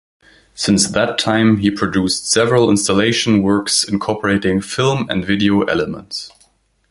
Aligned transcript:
Since 0.55 0.87
that 0.87 1.19
time, 1.19 1.57
he 1.57 1.69
produced 1.69 2.25
several 2.27 2.71
installation 2.71 3.43
works 3.43 3.83
incorporating 3.83 4.59
film 4.59 5.07
and 5.11 5.23
video 5.23 5.61
elements. 5.65 6.31